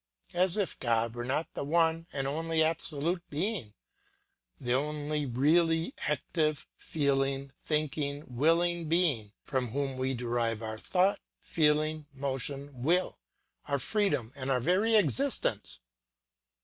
As 0.33 0.57
if 0.57 0.79
God 0.79 1.13
were 1.13 1.23
not 1.23 1.53
the 1.53 1.63
one 1.63 2.07
and 2.11 2.25
only 2.25 2.63
absolute 2.63 3.21
being, 3.29 3.75
the 4.59 4.73
only 4.73 5.27
really 5.27 5.93
active, 5.99 6.65
feeling, 6.75 7.51
thinking, 7.63 8.23
willing 8.25 8.89
being, 8.89 9.33
from 9.43 9.67
whom 9.67 9.97
we 9.97 10.15
derive 10.15 10.63
our 10.63 10.79
thought, 10.79 11.19
feeling, 11.39 12.07
motion, 12.15 12.81
will, 12.81 13.19
our 13.67 13.77
freedom 13.77 14.33
and 14.35 14.49
our 14.49 14.59
very 14.59 14.95
existence! 14.95 15.81